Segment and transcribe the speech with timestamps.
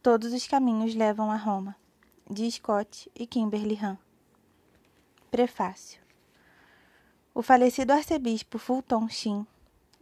[0.00, 1.74] Todos os caminhos levam a Roma,
[2.30, 3.98] de Scott e Kimberly Han.
[5.28, 6.00] Prefácio
[7.34, 9.44] O falecido arcebispo Fulton Sheen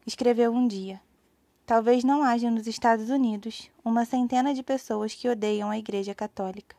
[0.06, 1.01] escreveu um dia:
[1.64, 6.77] Talvez não haja nos Estados Unidos uma centena de pessoas que odeiam a Igreja Católica,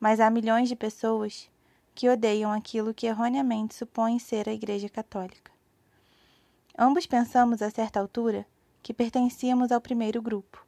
[0.00, 1.50] mas há milhões de pessoas
[1.94, 5.52] que odeiam aquilo que erroneamente supõem ser a Igreja Católica.
[6.78, 8.46] Ambos pensamos a certa altura
[8.82, 10.66] que pertencíamos ao primeiro grupo,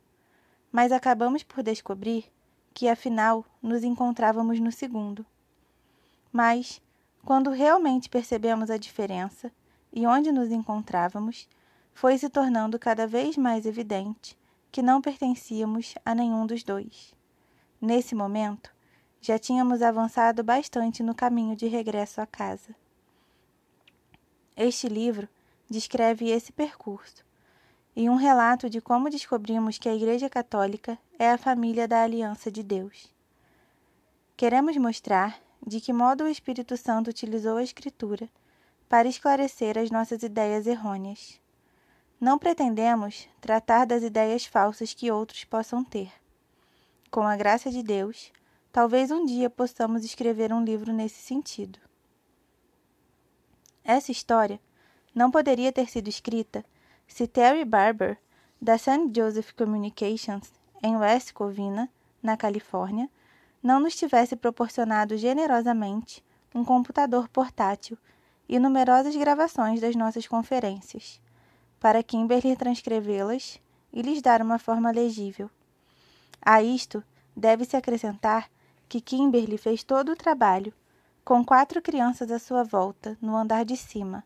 [0.75, 2.25] mas acabamos por descobrir
[2.75, 5.25] que afinal nos encontrávamos no segundo.
[6.33, 6.83] Mas,
[7.25, 9.53] quando realmente percebemos a diferença
[9.93, 11.49] e onde nos encontrávamos,
[11.93, 14.37] foi se tornando cada vez mais evidente
[14.73, 17.15] que não pertencíamos a nenhum dos dois.
[17.81, 18.75] Nesse momento,
[19.21, 22.75] já tínhamos avançado bastante no caminho de regresso à casa.
[24.57, 25.29] Este livro
[25.71, 27.25] descreve esse percurso
[27.97, 32.51] e um relato de como descobrimos que a Igreja Católica é a família da Aliança
[32.51, 33.13] de Deus.
[34.37, 38.29] Queremos mostrar de que modo o Espírito Santo utilizou a Escritura
[38.89, 41.41] para esclarecer as nossas ideias errôneas.
[42.21, 46.13] Não pretendemos tratar das ideias falsas que outros possam ter.
[47.11, 48.33] Com a graça de Deus,
[48.73, 51.79] talvez um dia possamos escrever um livro nesse sentido.
[53.85, 54.59] Essa história
[55.15, 56.65] não poderia ter sido escrita
[57.07, 58.19] se Terry Barber,
[58.61, 59.11] da St.
[59.15, 60.53] Joseph Communications,
[60.83, 61.89] em West Covina,
[62.23, 63.11] na Califórnia,
[63.63, 67.97] não nos tivesse proporcionado generosamente um computador portátil
[68.49, 71.21] e numerosas gravações das nossas conferências
[71.81, 73.61] para Kimberly transcrevê-las
[73.93, 75.51] e lhes dar uma forma legível.
[76.41, 77.03] A isto
[77.37, 78.51] deve-se acrescentar
[78.89, 80.73] que Kimberly fez todo o trabalho,
[81.25, 84.25] com quatro crianças à sua volta, no andar de cima,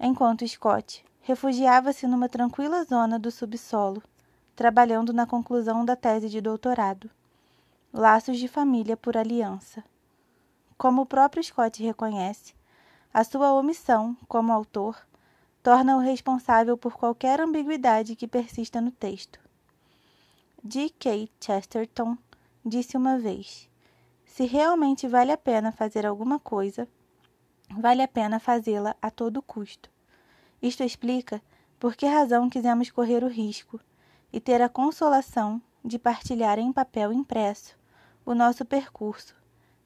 [0.00, 4.02] enquanto Scott refugiava-se numa tranquila zona do subsolo,
[4.56, 7.08] trabalhando na conclusão da tese de doutorado.
[7.92, 9.84] Laços de família por aliança.
[10.76, 12.54] Como o próprio Scott reconhece,
[13.14, 14.96] a sua omissão, como autor,
[15.62, 19.38] torna-o responsável por qualquer ambiguidade que persista no texto.
[20.64, 20.90] D.
[20.90, 21.30] K.
[21.38, 22.18] Chesterton
[22.64, 23.70] disse uma vez:
[24.24, 26.88] Se realmente vale a pena fazer alguma coisa,
[27.70, 29.88] vale a pena fazê-la a todo custo.
[30.62, 31.42] Isto explica
[31.80, 33.80] por que razão quisemos correr o risco
[34.32, 37.76] e ter a consolação de partilhar em papel impresso
[38.24, 39.34] o nosso percurso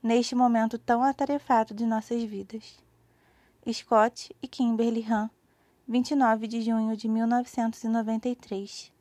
[0.03, 2.79] neste momento tão atarefado de nossas vidas.
[3.73, 5.31] Scott e Kimberly Han
[5.89, 8.93] 29 de junho de 1993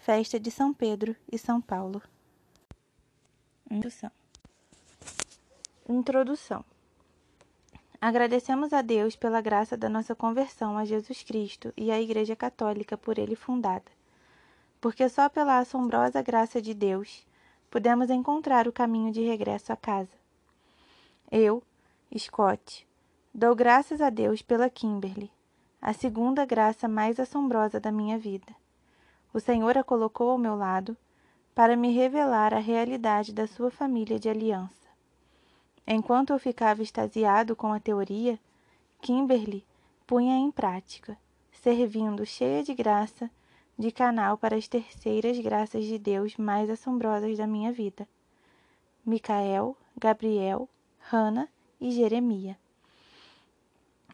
[0.00, 2.02] Festa de São Pedro e São Paulo.
[3.70, 4.10] Introdução.
[5.88, 6.64] Introdução.
[8.00, 12.96] Agradecemos a Deus pela graça da nossa conversão a Jesus Cristo e à Igreja Católica
[12.96, 13.90] por ele fundada,
[14.80, 17.26] porque só pela assombrosa graça de Deus
[17.70, 20.16] pudemos encontrar o caminho de regresso à casa.
[21.30, 21.62] Eu,
[22.16, 22.88] Scott,
[23.34, 25.30] dou graças a Deus pela Kimberly
[25.82, 28.54] a segunda graça mais assombrosa da minha vida.
[29.32, 30.96] O Senhor a colocou ao meu lado
[31.54, 34.89] para me revelar a realidade da sua família de aliança.
[35.92, 38.38] Enquanto eu ficava extasiado com a teoria,
[39.02, 39.66] Kimberly
[40.06, 41.18] punha em prática,
[41.50, 43.28] servindo cheia de graça
[43.76, 48.06] de canal para as terceiras graças de Deus mais assombrosas da minha vida:
[49.04, 50.68] Micael, Gabriel,
[51.12, 51.48] Hana
[51.80, 52.56] e Jeremias.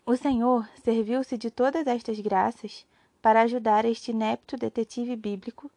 [0.07, 2.87] O Senhor serviu-se de todas estas graças
[3.21, 5.71] para ajudar este inepto detetive bíblico,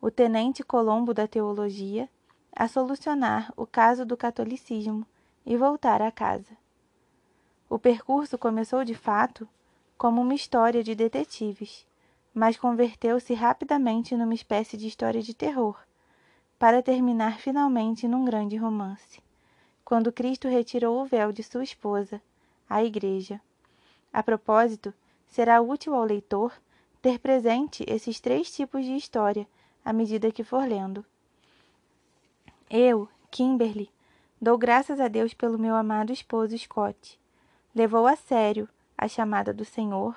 [0.00, 2.10] o tenente Colombo da teologia,
[2.54, 5.06] a solucionar o caso do catolicismo
[5.44, 6.56] e voltar a casa.
[7.68, 9.48] O percurso começou de fato
[9.98, 11.86] como uma história de detetives,
[12.32, 15.78] mas converteu-se rapidamente numa espécie de história de terror,
[16.58, 19.22] para terminar finalmente num grande romance,
[19.84, 22.20] quando Cristo retirou o véu de sua esposa
[22.68, 23.40] a Igreja.
[24.12, 24.94] A propósito,
[25.28, 26.52] será útil ao leitor
[27.02, 29.46] ter presente esses três tipos de história
[29.84, 31.04] à medida que for lendo.
[32.76, 33.88] Eu, Kimberly,
[34.42, 37.20] dou graças a Deus pelo meu amado esposo Scott.
[37.72, 38.68] Levou a sério
[38.98, 40.16] a chamada do Senhor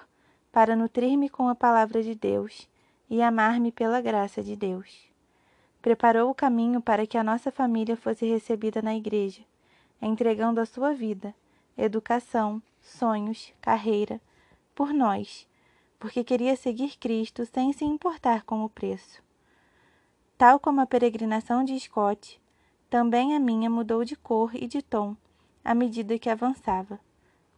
[0.51, 2.67] para nutrir-me com a palavra de Deus
[3.07, 5.07] e amar-me pela graça de Deus.
[5.83, 9.43] Preparou o caminho para que a nossa família fosse recebida na igreja,
[10.01, 11.35] entregando a sua vida
[11.77, 14.19] educação, sonhos, carreira,
[14.73, 15.47] por nós,
[15.99, 19.21] porque queria seguir Cristo sem se importar com o preço.
[20.39, 22.41] Tal como a peregrinação de Scott,
[22.89, 25.15] também a minha mudou de cor e de tom
[25.63, 26.99] à medida que avançava,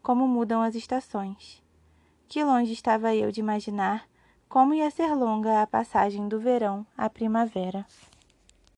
[0.01, 1.61] como mudam as estações.
[2.27, 4.07] Que longe estava eu de imaginar
[4.47, 7.85] como ia ser longa a passagem do verão à primavera.